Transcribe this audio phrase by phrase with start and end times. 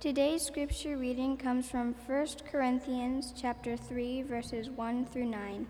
[0.00, 5.66] Today's scripture reading comes from 1 Corinthians chapter 3 verses 1 through 9.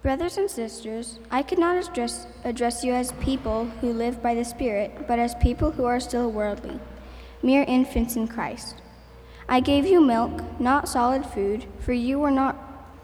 [0.00, 4.44] Brothers and sisters, I could not address, address you as people who live by the
[4.44, 6.78] Spirit, but as people who are still worldly,
[7.42, 8.76] mere infants in Christ.
[9.48, 12.56] I gave you milk, not solid food, for you were not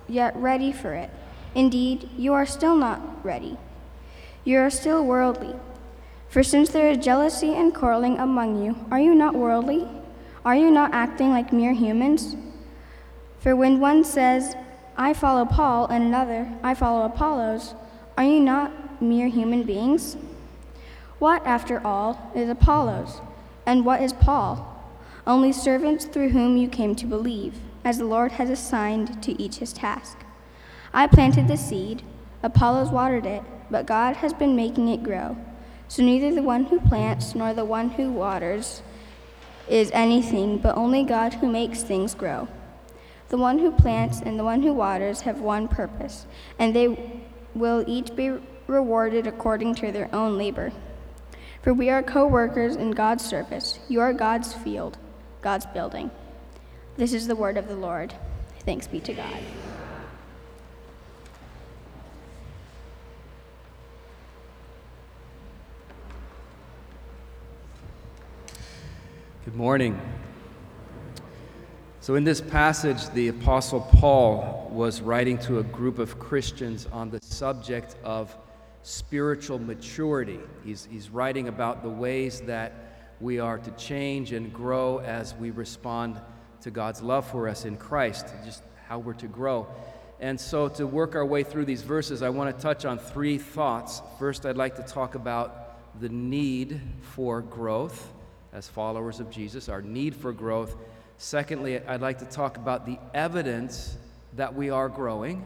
[0.07, 1.11] yet ready for it.
[1.57, 3.59] Indeed, you are still not ready.
[4.45, 5.57] You are still worldly.
[6.31, 9.89] For since there is jealousy and quarreling among you, are you not worldly?
[10.45, 12.37] Are you not acting like mere humans?
[13.41, 14.55] For when one says,
[14.97, 17.75] I follow Paul, and another, I follow Apollos,
[18.17, 20.17] are you not mere human beings?
[21.19, 23.21] What, after all, is Apollos?
[23.67, 24.67] And what is Paul?
[25.27, 29.57] Only servants through whom you came to believe, as the Lord has assigned to each
[29.57, 30.19] his task.
[30.95, 32.05] I planted the seed,
[32.45, 35.37] Apollos watered it, but God has been making it grow.
[35.91, 38.81] So neither the one who plants nor the one who waters
[39.69, 42.47] is anything, but only God who makes things grow.
[43.29, 46.27] The one who plants and the one who waters have one purpose,
[46.61, 47.21] and they
[47.57, 48.31] will each be
[48.69, 50.71] rewarded according to their own labor.
[51.61, 53.81] For we are co workers in God's service.
[53.89, 54.97] You are God's field,
[55.43, 56.13] God's building.
[56.99, 58.15] This is the word of the Lord.
[58.61, 59.43] Thanks be to God.
[69.51, 70.01] Good morning.
[71.99, 77.11] So, in this passage, the Apostle Paul was writing to a group of Christians on
[77.11, 78.33] the subject of
[78.85, 80.39] spiritual maturity.
[80.65, 85.51] He's, he's writing about the ways that we are to change and grow as we
[85.51, 86.21] respond
[86.61, 89.67] to God's love for us in Christ, just how we're to grow.
[90.21, 93.37] And so, to work our way through these verses, I want to touch on three
[93.37, 94.01] thoughts.
[94.17, 98.13] First, I'd like to talk about the need for growth
[98.53, 100.77] as followers of Jesus, our need for growth.
[101.19, 103.97] Secondly, I'd like to talk about the evidence
[104.37, 105.45] that we are growing.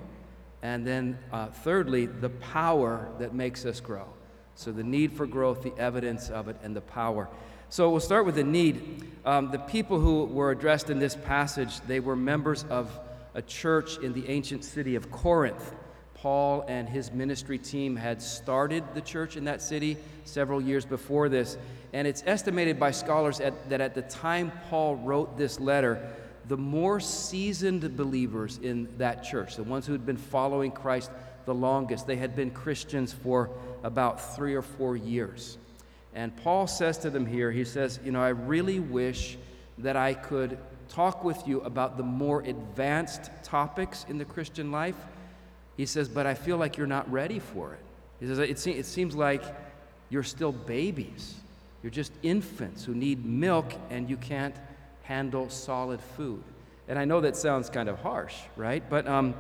[0.62, 4.06] And then, uh, thirdly, the power that makes us grow.
[4.54, 7.28] So, the need for growth, the evidence of it, and the power.
[7.68, 9.04] So, we'll start with the need.
[9.24, 12.98] Um, the people who were addressed in this passage, they were members of
[13.34, 15.74] a church in the ancient city of Corinth.
[16.24, 21.28] Paul and his ministry team had started the church in that city several years before
[21.28, 21.58] this.
[21.92, 26.00] And it's estimated by scholars at, that at the time Paul wrote this letter,
[26.48, 31.10] the more seasoned believers in that church, the ones who had been following Christ
[31.44, 33.50] the longest, they had been Christians for
[33.82, 35.58] about three or four years.
[36.14, 39.36] And Paul says to them here, he says, You know, I really wish
[39.76, 40.56] that I could
[40.88, 44.96] talk with you about the more advanced topics in the Christian life
[45.76, 47.80] he says, But I feel like you're not ready for it.
[48.20, 49.42] He says, It, se- it seems like
[50.08, 51.34] you're still babies.
[51.82, 54.54] You're just infants who need milk and you can't
[55.02, 56.42] handle solid food.
[56.88, 58.82] And I know that sounds kind of harsh, right?
[58.88, 59.34] But um,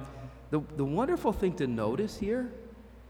[0.50, 2.50] the, the wonderful thing to notice here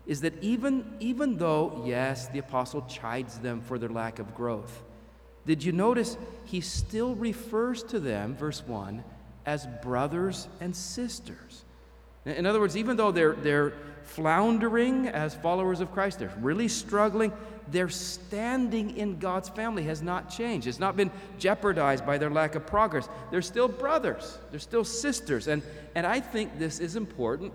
[0.06, 4.82] is that even, even though, yes, the apostle chides them for their lack of growth,
[5.46, 9.04] did you notice he still refers to them, verse 1,
[9.46, 11.64] as brothers and sisters?
[12.24, 17.32] In other words, even though they're, they're floundering as followers of Christ, they're really struggling,
[17.70, 20.66] their standing in God's family has not changed.
[20.66, 23.08] It's not been jeopardized by their lack of progress.
[23.30, 25.48] They're still brothers, they're still sisters.
[25.48, 25.62] And,
[25.94, 27.52] and I think this is important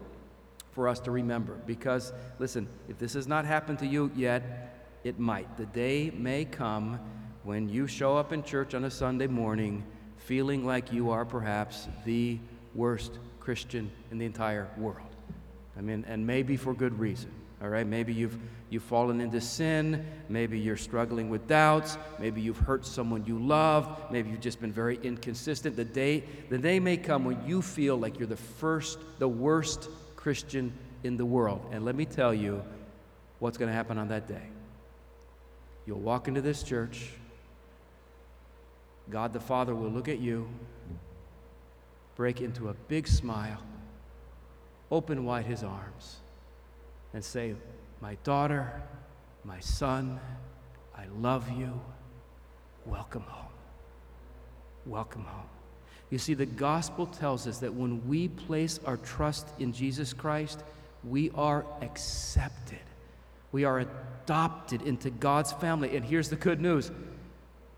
[0.71, 5.17] for us to remember because, listen, if this has not happened to you yet, it
[5.19, 5.57] might.
[5.57, 6.99] The day may come
[7.43, 9.83] when you show up in church on a Sunday morning
[10.17, 12.37] feeling like you are perhaps the
[12.75, 15.15] worst Christian in the entire world.
[15.77, 17.31] I mean, and maybe for good reason.
[17.61, 18.37] All right, maybe you've
[18.69, 24.11] you've fallen into sin, maybe you're struggling with doubts, maybe you've hurt someone you love,
[24.11, 25.75] maybe you've just been very inconsistent.
[25.75, 29.89] The day the day may come when you feel like you're the first, the worst
[30.15, 30.71] Christian
[31.03, 31.61] in the world.
[31.71, 32.63] And let me tell you
[33.39, 34.43] what's going to happen on that day.
[35.85, 37.09] You'll walk into this church.
[39.09, 40.47] God the Father will look at you
[42.19, 43.63] break into a big smile,
[44.91, 46.17] open wide his arms,
[47.13, 47.55] and say,
[48.01, 48.81] My daughter,
[49.45, 50.19] my son,
[50.97, 51.79] I love you.
[52.85, 53.53] Welcome home.
[54.85, 55.47] Welcome home.
[56.09, 60.61] You see, the gospel tells us that when we place our trust in Jesus Christ,
[61.05, 62.83] we are accepted.
[63.53, 65.95] We are adopted into God's family.
[65.95, 66.91] And here's the good news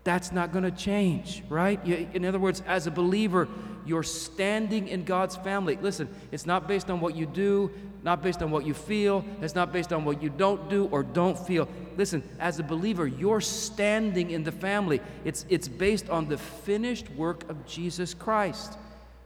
[0.04, 1.80] that's not going to change, right?
[1.86, 3.46] In other words, as a believer,
[3.86, 5.78] your standing in God's family.
[5.80, 7.70] Listen, it's not based on what you do,
[8.02, 11.02] not based on what you feel, it's not based on what you don't do or
[11.02, 11.68] don't feel.
[11.96, 17.10] Listen, as a believer, your standing in the family, it's, it's based on the finished
[17.10, 18.76] work of Jesus Christ.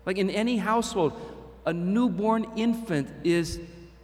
[0.05, 1.20] Like in any household,
[1.64, 3.61] a newborn infant is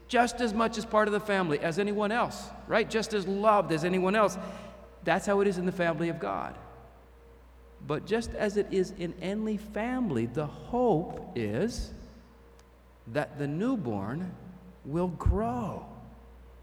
[0.09, 2.89] just as much as part of the family as anyone else, right?
[2.89, 4.37] Just as loved as anyone else.
[5.05, 6.57] That's how it is in the family of God.
[7.87, 11.91] But just as it is in any family, the hope is
[13.09, 14.33] that the newborn
[14.85, 15.85] will grow.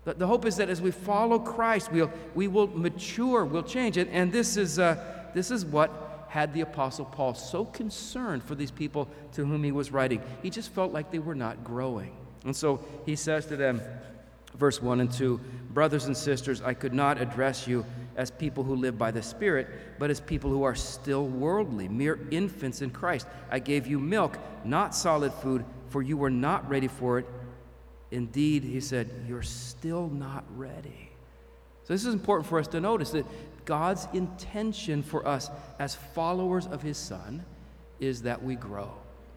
[0.06, 3.98] The, the hope is that as we follow Christ, we'll, we will mature, we'll change.
[3.98, 8.56] And, and this, is, uh, this is what had the Apostle Paul so concerned for
[8.56, 10.22] these people to whom he was writing.
[10.42, 12.15] He just felt like they were not growing.
[12.45, 13.81] And so he says to them,
[14.59, 15.39] verse 1 and 2
[15.71, 17.85] Brothers and sisters, I could not address you
[18.15, 19.67] as people who live by the Spirit,
[20.00, 23.27] but as people who are still worldly, mere infants in Christ.
[23.51, 27.27] I gave you milk, not solid food, for you were not ready for it.
[28.11, 31.12] Indeed, he said, you're still not ready.
[31.83, 33.25] So, this is important for us to notice that
[33.65, 37.45] God's intention for us as followers of his Son
[38.00, 38.91] is that we grow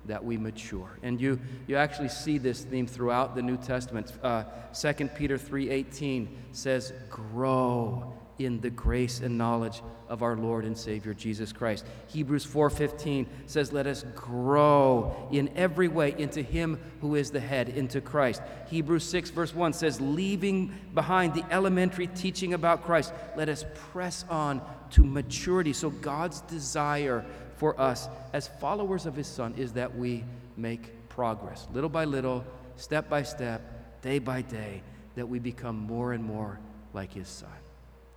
[0.07, 0.99] that we mature.
[1.03, 4.13] And you, you actually see this theme throughout the New Testament.
[4.23, 4.45] Uh,
[4.75, 11.15] 2 Peter 3.18 says, grow in the grace and knowledge of our Lord and Savior
[11.15, 11.87] Jesus Christ.
[12.09, 17.69] Hebrews 4:15 says let us grow in every way into him who is the head
[17.69, 18.43] into Christ.
[18.69, 24.25] Hebrews 6 verse 1 says leaving behind the elementary teaching about Christ let us press
[24.29, 24.61] on
[24.91, 25.73] to maturity.
[25.73, 27.25] So God's desire
[27.63, 30.25] for us as followers of His Son is that we
[30.57, 32.45] make progress, little by little,
[32.75, 34.83] step by step, day by day,
[35.15, 36.59] that we become more and more
[36.93, 37.55] like His Son.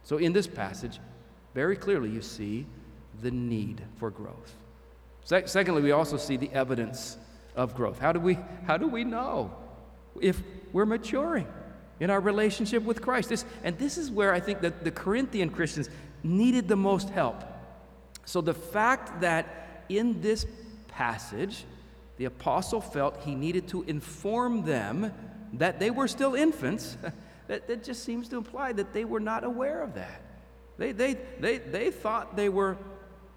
[0.02, 1.00] So, in this passage,
[1.54, 2.66] very clearly you see
[3.22, 4.56] the need for growth.
[5.26, 7.20] Se- secondly, we also see the evidence
[7.56, 8.00] of growth.
[8.00, 9.54] How do we, how do we know
[10.20, 10.42] if
[10.74, 11.48] we're maturing
[12.00, 13.30] in our relationship with Christ?
[13.30, 15.88] This, and this is where I think that the Corinthian Christians
[16.24, 17.44] needed the most help.
[18.26, 20.46] So the fact that in this
[20.88, 21.66] passage,
[22.18, 25.14] the apostle felt he needed to inform them
[25.54, 26.98] that they were still infants,
[27.48, 30.22] that, that just seems to imply that they were not aware of that.
[30.78, 32.78] They, they, they, they thought they were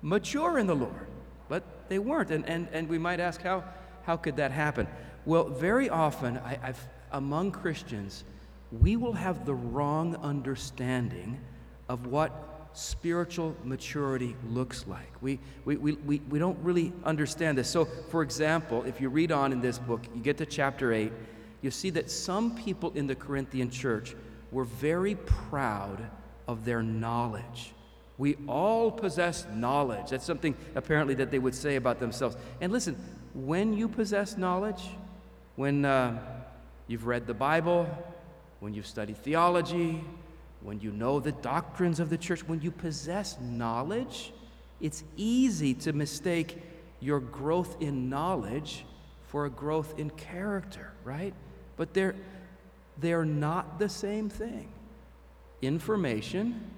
[0.03, 1.07] mature in the Lord,
[1.49, 2.31] but they weren't.
[2.31, 3.65] And, and, and we might ask, how,
[4.03, 4.89] how could that happen?
[5.25, 8.25] Well, very often, I, I've, among Christians,
[8.73, 11.41] we will have the wrong understanding
[11.89, 15.11] of what spiritual maturity looks like.
[15.21, 17.69] We, we, we, we, we don't really understand this.
[17.69, 21.13] So, for example, if you read on in this book, you get to chapter 8,
[21.61, 24.15] you see that some people in the Corinthian church
[24.53, 26.09] were very proud
[26.47, 27.73] of their knowledge.
[28.17, 30.11] We all possess knowledge.
[30.11, 32.37] That's something apparently that they would say about themselves.
[32.61, 32.95] And listen,
[33.35, 34.83] when you possess knowledge,
[35.57, 36.17] when uh,
[36.87, 37.89] you've read the Bible,
[38.61, 40.01] when you've studied theology,
[40.63, 44.33] when you know the doctrines of the church, when you possess knowledge,
[44.81, 46.59] it's easy to mistake
[47.01, 48.85] your growth in knowledge
[49.29, 51.35] for a growth in character, right?
[51.77, 52.17] But they're,
[52.99, 54.69] they're not the same thing.
[55.63, 56.71] Information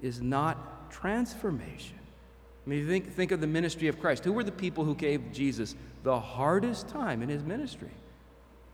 [0.00, 1.98] is not transformation.
[2.66, 4.24] I mean, think, think of the ministry of Christ.
[4.24, 7.90] Who were the people who gave Jesus the hardest time in his ministry?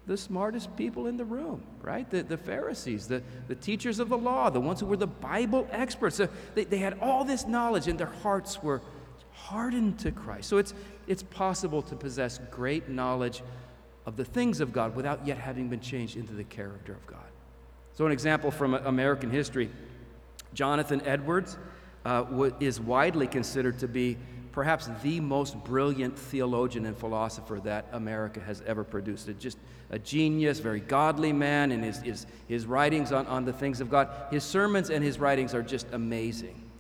[0.07, 2.09] The smartest people in the room, right?
[2.11, 5.67] The, the Pharisees, the, the teachers of the law, the ones who were the Bible
[5.71, 6.17] experts.
[6.17, 8.83] So they, they had all this knowledge and their hearts were
[9.33, 10.49] hardened to Christ.
[10.49, 10.75] So it's,
[11.07, 13.43] it's possible to possess great knowledge
[14.07, 17.21] of the things of God without yet having been changed into the character of God.
[17.95, 19.71] So, an example from American history
[20.53, 21.57] Jonathan Edwards
[22.05, 24.17] uh, is widely considered to be
[24.55, 29.29] perhaps the most brilliant theologian and philosopher that America has ever produced.
[29.29, 29.59] A, just
[29.91, 33.91] a genius, very godly man, and his, his, his writings on, on the things of
[33.91, 34.09] God.
[34.31, 36.71] His sermons and his writings are just amazing.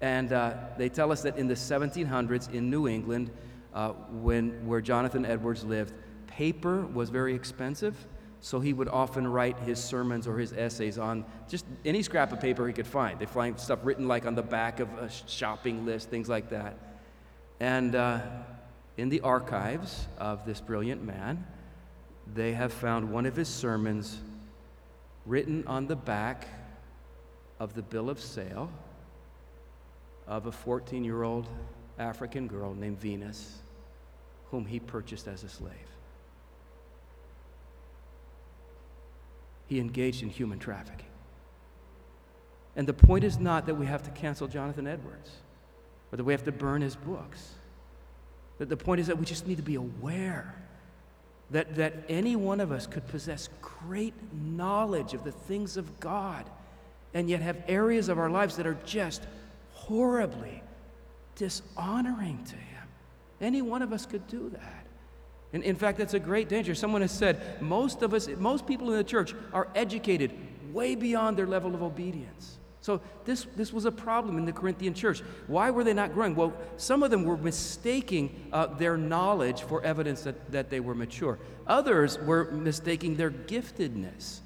[0.00, 3.30] And uh, they tell us that in the 1700s in New England,
[3.74, 5.92] uh, when, where Jonathan Edwards lived,
[6.28, 8.06] paper was very expensive.
[8.40, 12.40] So he would often write his sermons or his essays on just any scrap of
[12.40, 13.18] paper he could find.
[13.18, 16.87] They find stuff written like on the back of a shopping list, things like that.
[17.60, 18.20] And uh,
[18.96, 21.46] in the archives of this brilliant man,
[22.34, 24.18] they have found one of his sermons
[25.26, 26.46] written on the back
[27.58, 28.70] of the bill of sale
[30.26, 31.46] of a 14 year old
[31.98, 33.58] African girl named Venus,
[34.50, 35.72] whom he purchased as a slave.
[39.66, 41.06] He engaged in human trafficking.
[42.76, 45.30] And the point is not that we have to cancel Jonathan Edwards
[46.12, 47.54] or that we have to burn his books.
[48.58, 50.54] That the point is that we just need to be aware
[51.50, 56.44] that, that any one of us could possess great knowledge of the things of God
[57.14, 59.22] and yet have areas of our lives that are just
[59.72, 60.62] horribly
[61.36, 62.88] dishonoring to Him.
[63.40, 64.86] Any one of us could do that.
[65.52, 66.74] And in fact, that's a great danger.
[66.74, 70.32] Someone has said most of us, most people in the church are educated
[70.74, 72.58] way beyond their level of obedience.
[72.88, 75.20] So this, this was a problem in the Corinthian church.
[75.46, 76.34] Why were they not growing?
[76.34, 80.94] Well, some of them were mistaking uh, their knowledge for evidence that, that they were
[80.94, 81.38] mature.
[81.66, 84.38] Others were mistaking their giftedness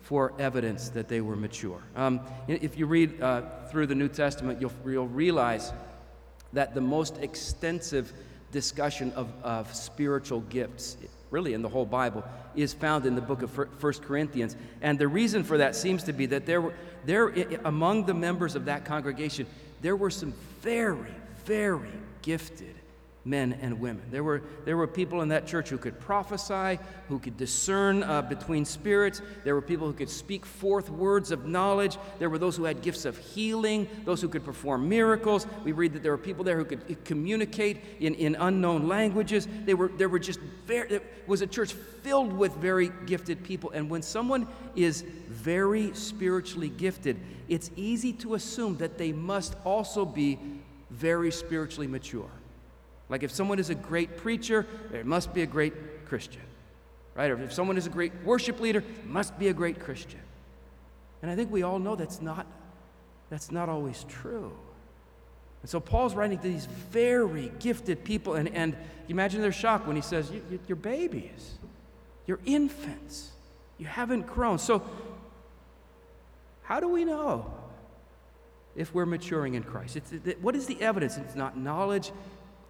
[0.00, 1.80] for evidence that they were mature.
[1.94, 5.72] Um, if you read uh, through the New Testament, you'll, you'll realize
[6.52, 8.12] that the most extensive
[8.54, 10.96] discussion of, of spiritual gifts
[11.34, 12.22] really in the whole Bible,
[12.54, 14.54] is found in the book of First Corinthians.
[14.80, 16.72] And the reason for that seems to be that there were,
[17.04, 17.34] there,
[17.64, 19.48] among the members of that congregation,
[19.82, 21.12] there were some very,
[21.44, 21.90] very
[22.22, 22.76] gifted
[23.24, 24.02] men and women.
[24.10, 26.78] There were, there were people in that church who could prophesy,
[27.08, 29.22] who could discern uh, between spirits.
[29.44, 31.96] There were people who could speak forth words of knowledge.
[32.18, 35.46] There were those who had gifts of healing, those who could perform miracles.
[35.64, 39.48] We read that there were people there who could communicate in, in unknown languages.
[39.64, 43.70] They were, there were just very, it was a church filled with very gifted people.
[43.70, 50.04] And when someone is very spiritually gifted, it's easy to assume that they must also
[50.04, 50.38] be
[50.90, 52.30] very spiritually mature.
[53.08, 56.42] Like if someone is a great preacher, there must be a great Christian.
[57.14, 57.30] Right?
[57.30, 60.20] Or if someone is a great worship leader, must be a great Christian.
[61.22, 62.46] And I think we all know that's not
[63.30, 64.52] that's not always true.
[65.62, 68.76] And so Paul's writing to these very gifted people, and, and
[69.08, 71.54] imagine their shock when he says, you, You're babies,
[72.26, 73.32] you're infants,
[73.78, 74.58] you haven't grown.
[74.58, 74.82] So,
[76.62, 77.52] how do we know
[78.76, 79.96] if we're maturing in Christ?
[79.96, 81.16] It's, it, what is the evidence?
[81.16, 82.12] It's not knowledge,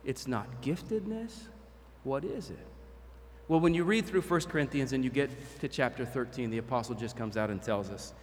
[0.04, 1.32] it's not giftedness.
[2.02, 2.66] What is it?
[3.49, 5.30] Well, when you read through 1 Corinthians and you get
[5.61, 8.14] to chapter 13, the apostle just comes out and tells us,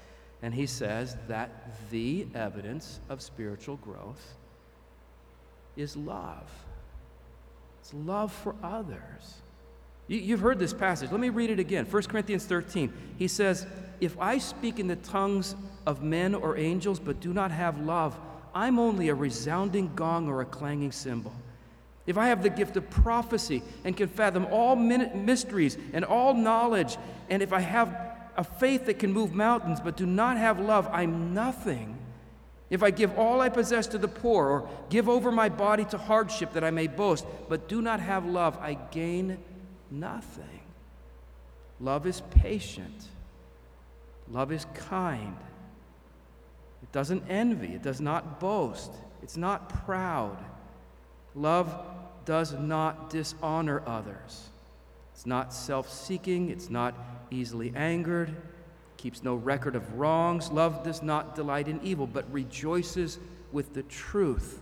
[0.41, 1.51] and he says that
[1.91, 4.35] the evidence of spiritual growth
[5.77, 6.49] is love.
[7.81, 9.41] It's love for others.
[10.07, 11.11] You, have heard this passage.
[11.11, 11.85] Let me read it again.
[11.85, 12.91] 1 Corinthians 13.
[13.17, 13.65] He says,
[14.01, 18.19] If I speak in the tongues of men or angels but do not have love,
[18.53, 21.33] I'm only a resounding gong or a clanging cymbal
[22.07, 26.97] if I have the gift of prophecy and can fathom all mysteries and all knowledge,
[27.29, 27.95] and if I have
[28.37, 31.97] a faith that can move mountains but do not have love, I'm nothing.
[32.69, 35.97] If I give all I possess to the poor or give over my body to
[35.97, 39.37] hardship that I may boast, but do not have love, I gain
[39.91, 40.61] nothing.
[41.81, 43.07] Love is patient.
[44.29, 45.35] Love is kind.
[46.81, 47.73] It doesn't envy.
[47.75, 48.91] It does not boast.
[49.21, 50.37] It's not proud.
[51.35, 51.73] Love
[52.25, 54.49] does not dishonor others.
[55.13, 56.95] It's not self seeking, it's not
[57.29, 58.35] easily angered,
[58.97, 60.51] keeps no record of wrongs.
[60.51, 63.19] Love does not delight in evil, but rejoices
[63.51, 64.59] with the truth.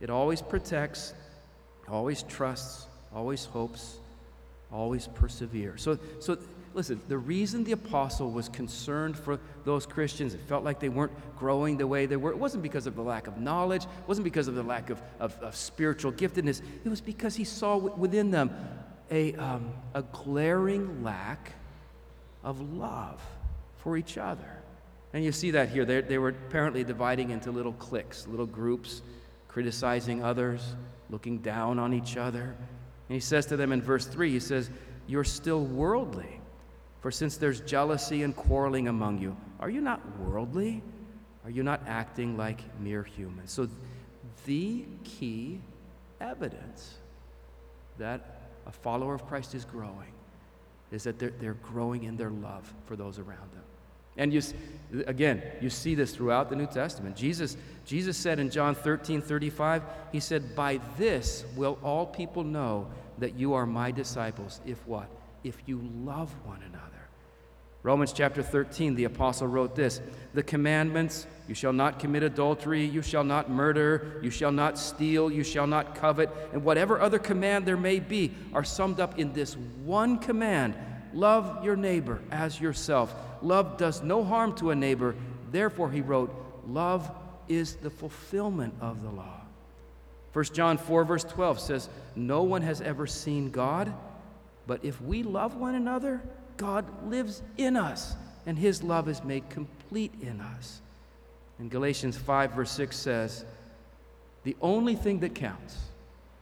[0.00, 1.14] It always protects,
[1.88, 3.98] always trusts, always hopes,
[4.72, 5.82] always perseveres.
[5.82, 6.38] So, so
[6.74, 11.12] listen, the reason the apostle was concerned for those Christians, it felt like they weren't
[11.36, 14.24] growing the way they were, it wasn't because of the lack of knowledge, it wasn't
[14.24, 18.30] because of the lack of, of, of spiritual giftedness, it was because he saw within
[18.30, 18.50] them
[19.10, 21.52] a, um, a glaring lack
[22.44, 23.20] of love
[23.78, 24.60] for each other.
[25.12, 25.84] And you see that here.
[25.84, 29.02] They, they were apparently dividing into little cliques, little groups,
[29.48, 30.76] criticizing others,
[31.10, 32.54] looking down on each other.
[33.08, 34.70] And he says to them in verse 3, he says,
[35.08, 36.39] You're still worldly.
[37.00, 40.82] For since there's jealousy and quarreling among you, are you not worldly?
[41.44, 43.52] Are you not acting like mere humans?
[43.52, 43.68] So,
[44.46, 45.60] the key
[46.20, 46.94] evidence
[47.98, 50.12] that a follower of Christ is growing
[50.90, 53.62] is that they're, they're growing in their love for those around them.
[54.16, 54.42] And you,
[55.06, 57.16] again, you see this throughout the New Testament.
[57.16, 62.88] Jesus, Jesus said in John 13 35, He said, By this will all people know
[63.18, 65.08] that you are my disciples, if what?
[65.44, 66.89] If you love one another.
[67.82, 70.00] Romans chapter 13, the apostle wrote this
[70.34, 75.32] The commandments you shall not commit adultery, you shall not murder, you shall not steal,
[75.32, 79.32] you shall not covet, and whatever other command there may be are summed up in
[79.32, 80.74] this one command
[81.12, 83.14] love your neighbor as yourself.
[83.42, 85.16] Love does no harm to a neighbor.
[85.50, 86.32] Therefore, he wrote,
[86.66, 87.10] Love
[87.48, 89.40] is the fulfillment of the law.
[90.32, 93.92] 1 John 4, verse 12 says, No one has ever seen God,
[94.66, 96.22] but if we love one another,
[96.60, 98.14] God lives in us,
[98.44, 100.82] and his love is made complete in us.
[101.58, 103.46] And Galatians 5, verse 6 says,
[104.44, 105.78] The only thing that counts,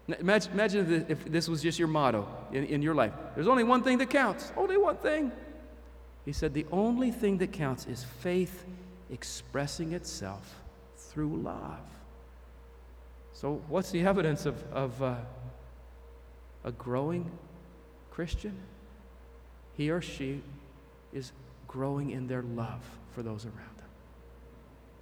[0.09, 3.13] Imagine, imagine if this was just your motto in, in your life.
[3.35, 5.31] There's only one thing that counts, only one thing.
[6.25, 8.65] He said, The only thing that counts is faith
[9.11, 10.63] expressing itself
[10.97, 11.79] through love.
[13.35, 15.15] So, what's the evidence of, of uh,
[16.65, 17.31] a growing
[18.11, 18.59] Christian?
[19.79, 20.43] He or she
[21.13, 21.33] is
[21.69, 22.83] growing in their love
[23.15, 23.87] for those around them.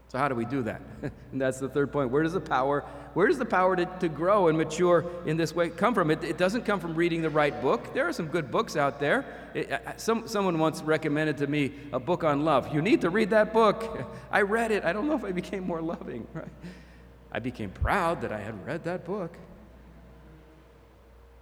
[0.09, 0.83] So, how do we do that?
[1.33, 2.11] and that's the third point.
[2.11, 2.83] Where does the power,
[3.14, 6.11] where does the power to, to grow and mature in this way come from?
[6.11, 7.95] It, it doesn't come from reading the right book.
[7.95, 9.25] There are some good books out there.
[9.54, 12.73] It, some, someone once recommended to me a book on love.
[12.73, 14.06] You need to read that book.
[14.30, 14.85] I read it.
[14.85, 16.28] I don't know if I became more loving.
[16.35, 16.49] Right?
[17.33, 19.37] I became proud that I had read that book.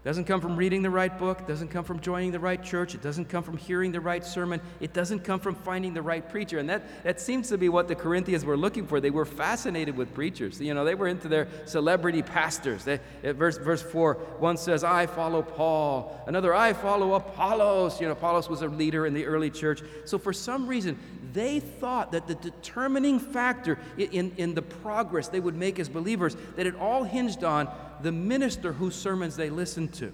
[0.04, 3.00] Doesn't come from reading the right book, doesn't come from joining the right church, it
[3.00, 6.58] doesn't come from hearing the right sermon, it doesn't come from finding the right preacher.
[6.58, 9.00] And that, that seems to be what the Corinthians were looking for.
[9.00, 10.60] They were fascinated with preachers.
[10.60, 12.84] You know, they were into their celebrity pastors.
[12.84, 16.22] They, eh, verse, verse 4, one says, I follow Paul.
[16.26, 17.98] Another, I follow Apollos.
[17.98, 19.80] You know, Apollos was a leader in the early church.
[20.04, 20.98] So for some reason,
[21.32, 26.36] they thought that the determining factor in, in the progress they would make as believers,
[26.56, 27.68] that it all hinged on
[28.02, 30.12] the minister whose sermons they listen to.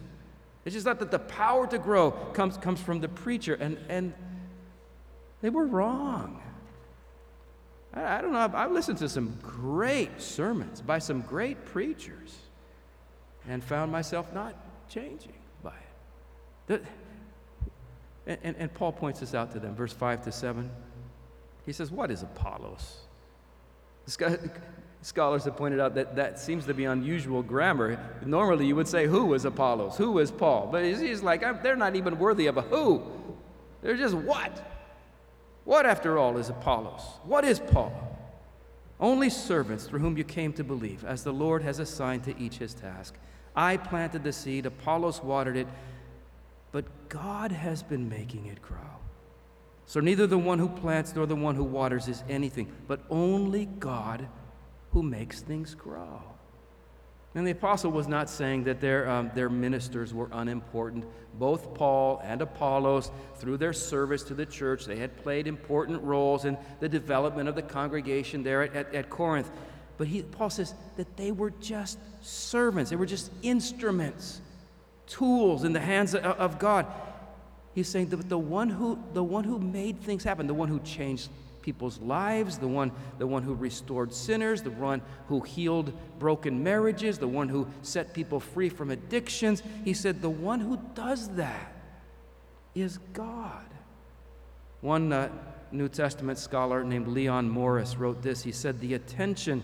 [0.65, 4.13] It's just not that the power to grow comes, comes from the preacher, and, and
[5.41, 6.43] they were wrong.
[7.95, 12.37] I, I don't know, I've, I've listened to some great sermons by some great preachers
[13.49, 14.55] and found myself not
[14.89, 15.33] changing
[15.63, 15.77] by it.
[16.67, 16.81] The,
[18.27, 20.71] and, and, Paul points this out to them, verse 5 to 7.
[21.67, 22.99] He says, What is Apollos?
[24.05, 24.39] This guy,
[25.03, 27.99] Scholars have pointed out that that seems to be unusual grammar.
[28.25, 29.97] Normally, you would say, Who is Apollos?
[29.97, 30.69] Who is Paul?
[30.71, 33.03] But he's like, They're not even worthy of a who.
[33.83, 34.67] They're just what?
[35.65, 37.03] What, after all, is Apollos?
[37.25, 37.93] What is Paul?
[38.99, 42.59] Only servants through whom you came to believe, as the Lord has assigned to each
[42.59, 43.15] his task.
[43.57, 45.67] I planted the seed, Apollos watered it,
[46.73, 48.79] but God has been making it grow.
[49.87, 53.67] So neither the one who plants nor the one who waters is anything, but only
[53.67, 54.29] God
[54.93, 56.23] who makes things grow.
[57.35, 61.05] And the apostle was not saying that their, um, their ministers were unimportant.
[61.35, 66.45] Both Paul and Apollos, through their service to the church, they had played important roles
[66.45, 69.49] in the development of the congregation there at, at, at Corinth.
[69.97, 74.41] But he, Paul says that they were just servants, they were just instruments,
[75.07, 76.87] tools in the hands of, of God.
[77.77, 80.81] He's saying that the one, who, the one who made things happen, the one who
[80.81, 81.29] changed
[81.63, 87.19] people's lives, the one, the one who restored sinners, the one who healed broken marriages,
[87.19, 89.63] the one who set people free from addictions.
[89.85, 91.73] He said, The one who does that
[92.75, 93.67] is God.
[94.81, 95.29] One uh,
[95.73, 98.43] New Testament scholar named Leon Morris wrote this.
[98.43, 99.63] He said, The attention,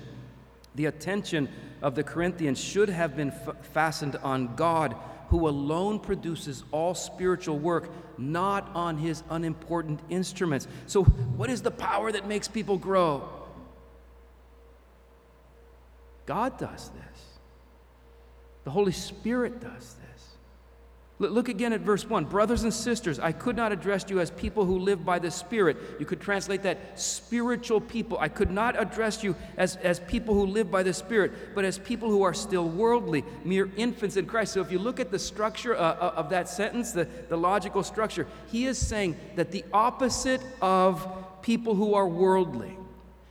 [0.74, 1.48] the attention
[1.82, 4.94] of the Corinthians should have been f- fastened on God
[5.28, 10.66] who alone produces all spiritual work, not on his unimportant instruments.
[10.86, 13.28] So, what is the power that makes people grow?
[16.26, 17.20] God does this,
[18.64, 20.05] the Holy Spirit does this.
[21.18, 22.26] Look again at verse 1.
[22.26, 25.78] Brothers and sisters, I could not address you as people who live by the Spirit.
[25.98, 28.18] You could translate that spiritual people.
[28.20, 31.78] I could not address you as, as people who live by the Spirit, but as
[31.78, 34.52] people who are still worldly, mere infants in Christ.
[34.52, 37.82] So if you look at the structure uh, uh, of that sentence, the, the logical
[37.82, 41.08] structure, he is saying that the opposite of
[41.40, 42.76] people who are worldly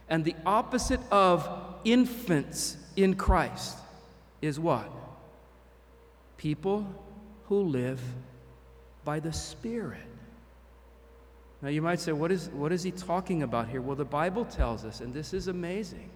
[0.09, 1.47] and the opposite of
[1.83, 3.77] infants in Christ
[4.41, 4.89] is what?
[6.37, 7.04] People
[7.47, 8.01] who live
[9.03, 10.01] by the Spirit.
[11.61, 13.81] Now, you might say, what is, what is he talking about here?
[13.81, 16.09] Well, the Bible tells us, and this is amazing,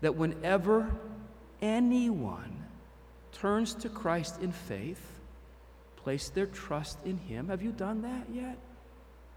[0.00, 0.90] that whenever
[1.62, 2.64] anyone
[3.32, 5.00] turns to Christ in faith,
[5.96, 8.58] place their trust in him, have you done that yet?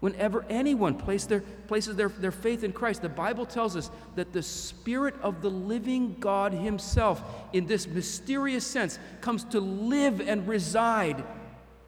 [0.00, 4.32] Whenever anyone place their, places their, their faith in Christ, the Bible tells us that
[4.32, 10.48] the Spirit of the living God Himself, in this mysterious sense, comes to live and
[10.48, 11.22] reside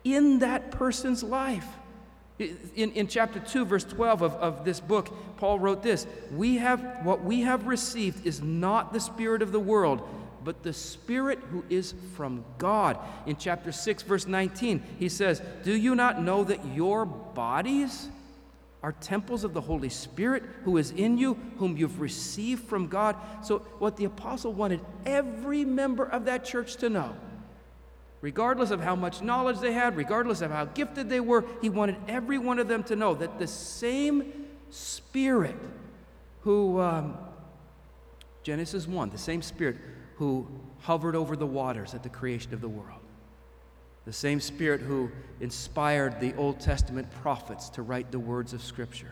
[0.04, 1.66] in that person's life.
[2.38, 6.82] In, in chapter 2, verse 12 of, of this book, Paul wrote this we have,
[7.04, 10.06] What we have received is not the Spirit of the world
[10.44, 12.98] but the Spirit who is from God.
[13.26, 18.08] In chapter 6, verse 19, he says, Do you not know that your bodies
[18.82, 23.16] are temples of the Holy Spirit who is in you, whom you've received from God?
[23.44, 27.14] So, what the apostle wanted every member of that church to know,
[28.20, 31.96] regardless of how much knowledge they had, regardless of how gifted they were, he wanted
[32.08, 34.32] every one of them to know that the same
[34.70, 35.56] Spirit
[36.40, 37.16] who, um,
[38.42, 39.76] Genesis 1, the same Spirit
[40.22, 40.46] who
[40.82, 43.00] hovered over the waters at the creation of the world.
[44.04, 49.10] The same Spirit who inspired the Old Testament prophets to write the words of Scripture.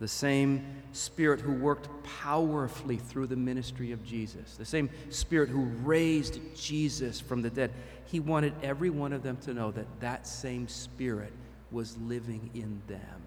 [0.00, 1.90] The same Spirit who worked
[2.22, 4.56] powerfully through the ministry of Jesus.
[4.56, 7.70] The same Spirit who raised Jesus from the dead.
[8.06, 11.34] He wanted every one of them to know that that same Spirit
[11.70, 13.22] was living in them.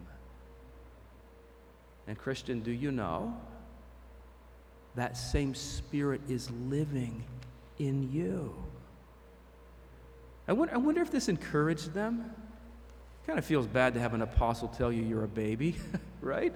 [2.08, 3.38] And, Christian, do you know
[4.98, 7.24] that same Spirit is living
[7.80, 8.54] in you?
[10.48, 12.32] I wonder, I wonder if this encouraged them.
[13.24, 15.76] It Kind of feels bad to have an apostle tell you you're a baby,
[16.22, 16.54] right?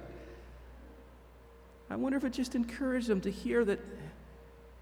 [1.89, 3.79] I wonder if it just encouraged them to hear that,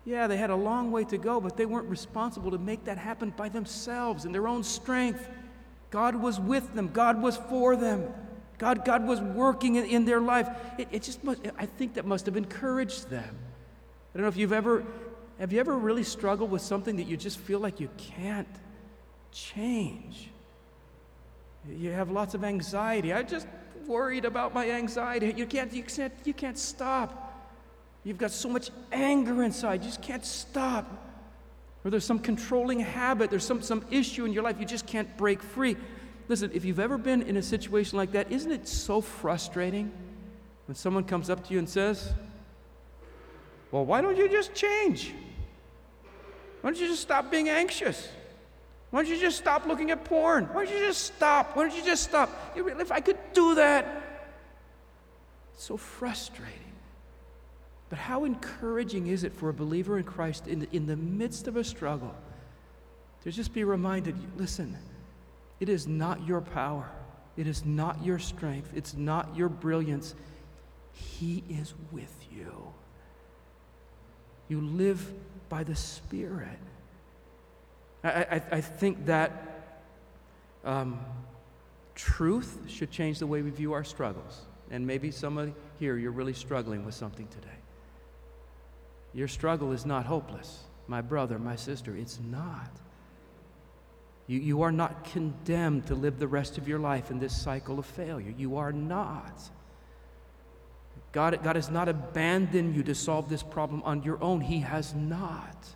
[0.06, 2.98] yeah, they had a long way to go, but they weren't responsible to make that
[2.98, 5.28] happen by themselves in their own strength.
[5.90, 8.14] God was with them, God was for them.
[8.60, 10.50] God, God was working in, in their life.
[10.78, 13.38] It, it just must, I think that must have encouraged them.
[14.14, 14.84] I don't know if you've ever,
[15.40, 18.48] have you ever really struggled with something that you just feel like you can't
[19.32, 20.30] change?
[21.70, 23.14] You have lots of anxiety.
[23.14, 23.48] I just
[23.86, 25.34] worried about my anxiety.
[25.36, 27.30] You can't, you can't, you can't stop.
[28.04, 30.86] You've got so much anger inside, you just can't stop.
[31.84, 35.16] Or there's some controlling habit, there's some, some issue in your life you just can't
[35.18, 35.76] break free.
[36.28, 39.92] Listen, if you've ever been in a situation like that, isn't it so frustrating
[40.68, 42.14] when someone comes up to you and says,
[43.72, 45.14] Well, why don't you just change?
[46.62, 48.10] Why don't you just stop being anxious?
[48.90, 50.46] Why don't you just stop looking at porn?
[50.46, 51.56] Why don't you just stop?
[51.56, 52.30] Why don't you just stop?
[52.56, 53.86] If I could do that,
[55.54, 56.54] it's so frustrating.
[57.90, 61.48] But how encouraging is it for a believer in Christ in the, in the midst
[61.48, 62.14] of a struggle
[63.24, 64.78] to just be reminded listen,
[65.60, 66.90] it is not your power,
[67.36, 70.16] it is not your strength, it's not your brilliance.
[70.94, 72.74] He is with you.
[74.50, 75.10] You live
[75.48, 76.60] by the Spirit.
[78.04, 79.78] I, I, I think that
[80.66, 81.00] um,
[81.96, 84.42] truth should change the way we view our struggles.
[84.72, 87.48] And maybe some somebody here, you're really struggling with something today.
[89.14, 90.60] Your struggle is not hopeless.
[90.88, 92.70] My brother, my sister, it's not.
[94.28, 97.80] You, you are not condemned to live the rest of your life in this cycle
[97.80, 98.34] of failure.
[98.38, 99.42] You are not.
[101.12, 104.42] God, God has not abandoned you to solve this problem on your own.
[104.42, 105.68] He has not.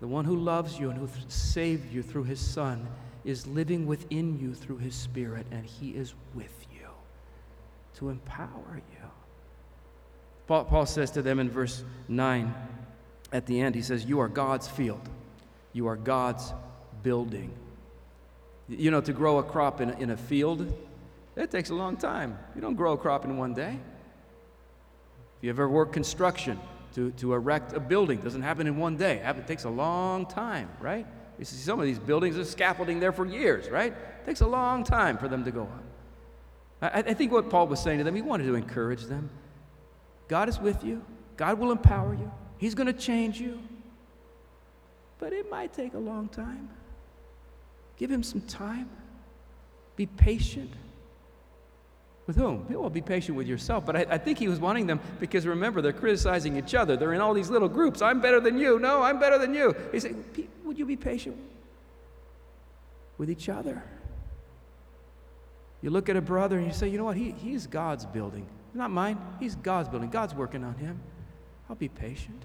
[0.00, 2.86] The one who loves you and who saved you through his Son
[3.24, 6.88] is living within you through his Spirit, and he is with you
[7.96, 9.06] to empower you.
[10.46, 12.54] Paul, Paul says to them in verse 9
[13.32, 15.06] at the end, he says, You are God's field,
[15.72, 16.54] you are God's
[17.02, 17.52] building.
[18.68, 20.72] You know, to grow a crop in in a field,
[21.42, 22.38] it takes a long time.
[22.54, 23.78] You don't grow a crop in one day.
[25.38, 26.58] If you ever work construction,
[26.94, 28.18] to, to erect a building.
[28.18, 29.22] It doesn't happen in one day.
[29.24, 31.06] It takes a long time, right?
[31.38, 33.92] You see some of these buildings, there's scaffolding there for years, right?
[33.92, 35.84] It takes a long time for them to go up.
[36.82, 39.30] I, I think what Paul was saying to them, he wanted to encourage them.
[40.26, 41.04] God is with you.
[41.36, 42.32] God will empower you.
[42.58, 43.60] He's going to change you.
[45.20, 46.68] But it might take a long time.
[47.96, 48.88] Give him some time.
[49.94, 50.72] Be patient.
[52.28, 52.66] With whom?
[52.68, 53.86] Well, be patient with yourself.
[53.86, 56.94] But I, I, think he was wanting them because remember, they're criticizing each other.
[56.94, 58.02] They're in all these little groups.
[58.02, 58.78] I'm better than you.
[58.78, 59.74] No, I'm better than you.
[59.92, 60.14] He said,
[60.64, 61.38] Would you be patient
[63.16, 63.82] with each other?
[65.80, 67.16] You look at a brother and you say, You know what?
[67.16, 68.46] He, he's God's building.
[68.74, 69.18] Not mine.
[69.40, 70.10] He's God's building.
[70.10, 71.00] God's working on him.
[71.70, 72.44] I'll be patient.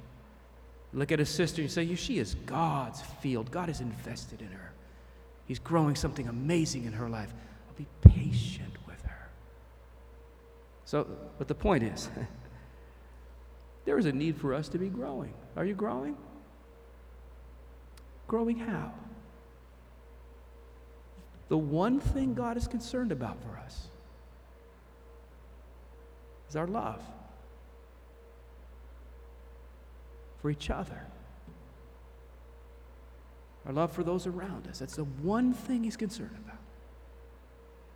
[0.93, 3.51] look at a sister and you say, She is God's field.
[3.51, 4.71] God is invested in her.
[5.45, 7.33] He's growing something amazing in her life.
[7.67, 8.72] I'll be patient
[10.93, 11.07] so,
[11.39, 12.07] but the point is,
[13.85, 15.33] there is a need for us to be growing.
[15.55, 16.15] Are you growing?
[18.27, 18.93] Growing how?
[21.47, 23.87] The one thing God is concerned about for us
[26.47, 27.01] is our love
[30.43, 31.07] for each other,
[33.65, 34.77] our love for those around us.
[34.77, 36.62] That's the one thing He's concerned about.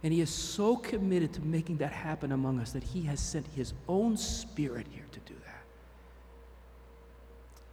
[0.04, 3.48] And he is so committed to making that happen among us that he has sent
[3.56, 5.64] his own spirit here to do that.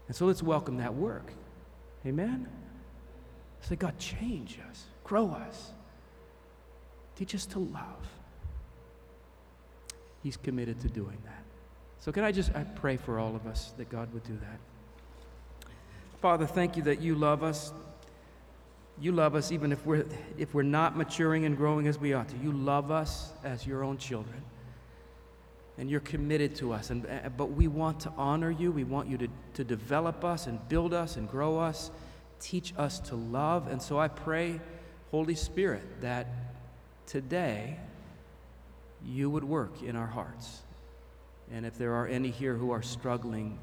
[0.08, 1.32] And so let's welcome that work.
[2.06, 2.48] Amen?
[3.60, 5.72] Say, God, change us, grow us,
[7.16, 8.06] teach us to love.
[10.22, 11.42] He's committed to doing that.
[12.00, 15.70] So, can I just I pray for all of us that God would do that?
[16.20, 17.72] Father, thank you that you love us.
[19.00, 20.07] You love us even if we're,
[20.38, 22.37] if we're not maturing and growing as we ought to.
[22.37, 24.42] You love us as your own children.
[25.76, 26.90] and you're committed to us.
[26.90, 28.70] And, uh, but we want to honor you.
[28.70, 31.90] We want you to, to develop us and build us and grow us,
[32.40, 33.66] teach us to love.
[33.66, 34.61] And so I pray,
[35.11, 36.28] Holy Spirit, that
[37.07, 37.78] today
[39.04, 40.62] you would work in our hearts.
[41.50, 43.59] And if there are any here who are struggling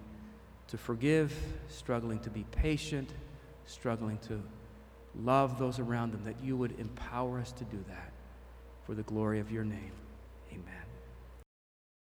[0.68, 1.34] to forgive,
[1.70, 3.10] struggling to be patient,
[3.66, 4.42] struggling to
[5.16, 8.12] love those around them, that you would empower us to do that
[8.86, 9.94] for the glory of your name.
[10.52, 10.81] Amen.